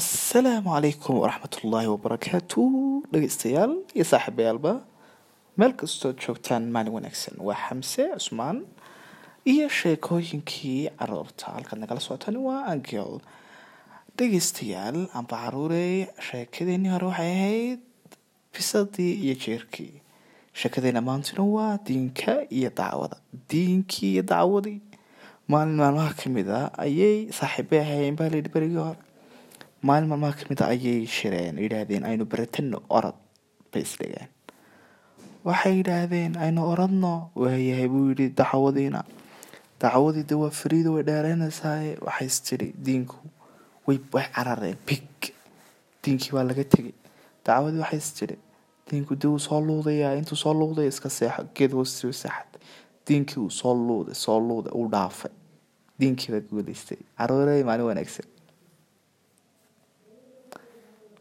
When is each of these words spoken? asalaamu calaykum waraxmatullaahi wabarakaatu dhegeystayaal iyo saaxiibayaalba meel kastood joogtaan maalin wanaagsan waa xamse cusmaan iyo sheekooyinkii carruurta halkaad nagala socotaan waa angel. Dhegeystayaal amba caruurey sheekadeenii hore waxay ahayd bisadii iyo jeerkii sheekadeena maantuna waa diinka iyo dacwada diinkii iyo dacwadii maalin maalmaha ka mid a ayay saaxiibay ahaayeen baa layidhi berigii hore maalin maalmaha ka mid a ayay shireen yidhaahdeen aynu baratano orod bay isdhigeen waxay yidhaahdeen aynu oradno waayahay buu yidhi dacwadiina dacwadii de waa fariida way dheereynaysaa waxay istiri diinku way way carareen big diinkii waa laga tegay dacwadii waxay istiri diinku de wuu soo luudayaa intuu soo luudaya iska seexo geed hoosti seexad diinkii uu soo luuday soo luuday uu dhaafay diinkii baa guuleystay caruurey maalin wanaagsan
asalaamu 0.00 0.68
calaykum 0.74 1.14
waraxmatullaahi 1.22 1.88
wabarakaatu 1.94 2.62
dhegeystayaal 3.12 3.72
iyo 3.96 4.04
saaxiibayaalba 4.12 4.72
meel 5.58 5.72
kastood 5.80 6.16
joogtaan 6.24 6.64
maalin 6.74 6.92
wanaagsan 6.98 7.34
waa 7.46 7.56
xamse 7.66 8.02
cusmaan 8.16 8.58
iyo 9.52 9.66
sheekooyinkii 9.78 10.80
carruurta 10.98 11.44
halkaad 11.56 11.78
nagala 11.82 12.00
socotaan 12.06 12.36
waa 12.46 12.62
angel. 12.72 13.10
Dhegeystayaal 14.18 14.98
amba 15.18 15.36
caruurey 15.44 15.94
sheekadeenii 16.28 16.90
hore 16.94 17.06
waxay 17.12 17.30
ahayd 17.38 17.80
bisadii 18.52 19.12
iyo 19.24 19.34
jeerkii 19.44 19.94
sheekadeena 20.60 21.00
maantuna 21.08 21.44
waa 21.56 21.74
diinka 21.86 22.34
iyo 22.58 22.70
dacwada 22.80 23.16
diinkii 23.50 24.12
iyo 24.14 24.22
dacwadii 24.32 24.80
maalin 25.48 25.76
maalmaha 25.80 26.12
ka 26.20 26.26
mid 26.36 26.48
a 26.60 26.60
ayay 26.84 27.16
saaxiibay 27.38 27.80
ahaayeen 27.84 28.16
baa 28.20 28.28
layidhi 28.32 28.52
berigii 28.56 28.82
hore 28.88 29.00
maalin 29.88 30.08
maalmaha 30.10 30.34
ka 30.40 30.44
mid 30.50 30.60
a 30.62 30.66
ayay 30.74 31.06
shireen 31.16 31.56
yidhaahdeen 31.64 32.04
aynu 32.10 32.24
baratano 32.32 32.78
orod 32.98 33.18
bay 33.72 33.82
isdhigeen 33.88 34.28
waxay 35.48 35.74
yidhaahdeen 35.80 36.32
aynu 36.46 36.60
oradno 36.72 37.12
waayahay 37.42 37.88
buu 37.92 38.04
yidhi 38.10 38.26
dacwadiina 38.40 39.00
dacwadii 39.82 40.24
de 40.30 40.34
waa 40.42 40.50
fariida 40.60 40.90
way 40.94 41.02
dheereynaysaa 41.10 41.76
waxay 42.06 42.26
istiri 42.32 42.68
diinku 42.86 43.16
way 43.86 43.98
way 44.14 44.26
carareen 44.36 44.78
big 44.88 45.06
diinkii 46.04 46.32
waa 46.36 46.44
laga 46.50 46.64
tegay 46.74 46.94
dacwadii 47.46 47.80
waxay 47.84 48.00
istiri 48.04 48.36
diinku 48.90 49.12
de 49.22 49.26
wuu 49.32 49.38
soo 49.48 49.60
luudayaa 49.68 50.14
intuu 50.20 50.38
soo 50.44 50.54
luudaya 50.60 50.88
iska 50.94 51.10
seexo 51.18 51.42
geed 51.56 51.72
hoosti 51.78 52.12
seexad 52.22 52.50
diinkii 53.06 53.40
uu 53.44 53.50
soo 53.60 53.74
luuday 53.88 54.14
soo 54.24 54.38
luuday 54.48 54.72
uu 54.78 54.88
dhaafay 54.94 55.32
diinkii 56.00 56.30
baa 56.34 56.42
guuleystay 56.50 56.98
caruurey 57.18 57.62
maalin 57.68 57.86
wanaagsan 57.90 58.26